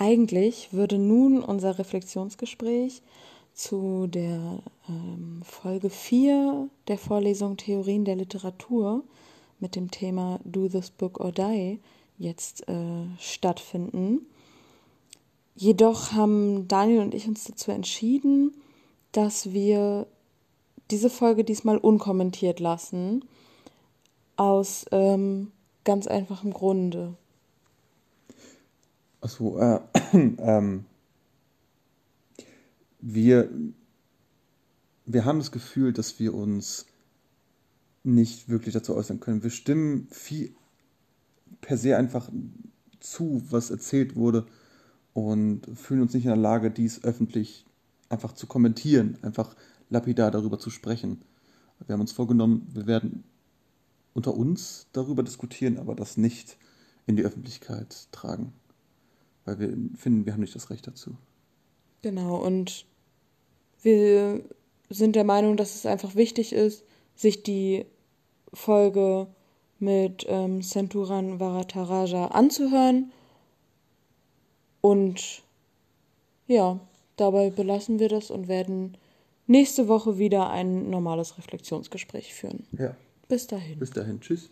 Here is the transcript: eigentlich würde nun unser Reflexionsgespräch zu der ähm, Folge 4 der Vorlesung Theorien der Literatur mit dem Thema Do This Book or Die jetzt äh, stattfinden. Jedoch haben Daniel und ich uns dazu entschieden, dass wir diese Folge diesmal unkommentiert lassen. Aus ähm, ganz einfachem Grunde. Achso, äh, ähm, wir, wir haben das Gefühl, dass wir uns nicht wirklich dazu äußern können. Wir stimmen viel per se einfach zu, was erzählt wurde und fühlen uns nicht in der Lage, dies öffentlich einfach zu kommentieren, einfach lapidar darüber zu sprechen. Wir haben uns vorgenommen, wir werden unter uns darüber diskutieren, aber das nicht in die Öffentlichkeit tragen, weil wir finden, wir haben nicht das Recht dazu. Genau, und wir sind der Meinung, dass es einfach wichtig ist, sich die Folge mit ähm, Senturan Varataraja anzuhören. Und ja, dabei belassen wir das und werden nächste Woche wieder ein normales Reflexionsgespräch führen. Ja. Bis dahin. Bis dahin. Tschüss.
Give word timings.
eigentlich 0.00 0.72
würde 0.72 0.98
nun 0.98 1.42
unser 1.42 1.78
Reflexionsgespräch 1.78 3.02
zu 3.52 4.06
der 4.06 4.60
ähm, 4.88 5.42
Folge 5.44 5.90
4 5.90 6.68
der 6.88 6.96
Vorlesung 6.96 7.58
Theorien 7.58 8.06
der 8.06 8.16
Literatur 8.16 9.04
mit 9.58 9.76
dem 9.76 9.90
Thema 9.90 10.40
Do 10.44 10.68
This 10.68 10.90
Book 10.90 11.20
or 11.20 11.32
Die 11.32 11.80
jetzt 12.16 12.66
äh, 12.66 13.04
stattfinden. 13.18 14.26
Jedoch 15.54 16.12
haben 16.12 16.66
Daniel 16.66 17.00
und 17.00 17.14
ich 17.14 17.28
uns 17.28 17.44
dazu 17.44 17.70
entschieden, 17.70 18.54
dass 19.12 19.52
wir 19.52 20.06
diese 20.90 21.10
Folge 21.10 21.44
diesmal 21.44 21.76
unkommentiert 21.76 22.58
lassen. 22.58 23.24
Aus 24.36 24.86
ähm, 24.92 25.52
ganz 25.84 26.06
einfachem 26.06 26.54
Grunde. 26.54 27.18
Achso, 29.20 29.58
äh, 29.58 29.80
ähm, 30.12 30.84
wir, 33.00 33.50
wir 35.06 35.24
haben 35.24 35.38
das 35.38 35.52
Gefühl, 35.52 35.92
dass 35.92 36.18
wir 36.18 36.34
uns 36.34 36.86
nicht 38.02 38.48
wirklich 38.48 38.74
dazu 38.74 38.94
äußern 38.94 39.20
können. 39.20 39.42
Wir 39.42 39.50
stimmen 39.50 40.08
viel 40.10 40.54
per 41.60 41.76
se 41.76 41.96
einfach 41.96 42.30
zu, 43.00 43.42
was 43.50 43.70
erzählt 43.70 44.16
wurde 44.16 44.46
und 45.12 45.66
fühlen 45.74 46.02
uns 46.02 46.14
nicht 46.14 46.24
in 46.24 46.30
der 46.30 46.36
Lage, 46.36 46.70
dies 46.70 47.04
öffentlich 47.04 47.66
einfach 48.08 48.32
zu 48.32 48.46
kommentieren, 48.46 49.18
einfach 49.22 49.54
lapidar 49.90 50.30
darüber 50.30 50.58
zu 50.58 50.70
sprechen. 50.70 51.22
Wir 51.86 51.94
haben 51.94 52.00
uns 52.00 52.12
vorgenommen, 52.12 52.66
wir 52.72 52.86
werden 52.86 53.24
unter 54.14 54.34
uns 54.34 54.86
darüber 54.92 55.22
diskutieren, 55.22 55.78
aber 55.78 55.94
das 55.94 56.16
nicht 56.16 56.58
in 57.06 57.16
die 57.16 57.22
Öffentlichkeit 57.22 58.08
tragen, 58.12 58.52
weil 59.44 59.58
wir 59.58 59.68
finden, 59.96 60.26
wir 60.26 60.32
haben 60.32 60.40
nicht 60.40 60.54
das 60.54 60.70
Recht 60.70 60.86
dazu. 60.86 61.16
Genau, 62.02 62.36
und 62.36 62.86
wir 63.82 64.42
sind 64.88 65.16
der 65.16 65.24
Meinung, 65.24 65.56
dass 65.56 65.74
es 65.74 65.86
einfach 65.86 66.14
wichtig 66.14 66.52
ist, 66.52 66.84
sich 67.14 67.42
die 67.42 67.86
Folge 68.52 69.28
mit 69.78 70.26
ähm, 70.28 70.62
Senturan 70.62 71.40
Varataraja 71.40 72.26
anzuhören. 72.26 73.12
Und 74.80 75.42
ja, 76.46 76.80
dabei 77.16 77.50
belassen 77.50 77.98
wir 77.98 78.08
das 78.08 78.30
und 78.30 78.48
werden 78.48 78.96
nächste 79.46 79.88
Woche 79.88 80.18
wieder 80.18 80.50
ein 80.50 80.90
normales 80.90 81.38
Reflexionsgespräch 81.38 82.34
führen. 82.34 82.66
Ja. 82.78 82.96
Bis 83.28 83.46
dahin. 83.46 83.78
Bis 83.78 83.90
dahin. 83.90 84.20
Tschüss. 84.20 84.50